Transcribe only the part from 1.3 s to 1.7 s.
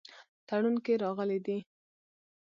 دي.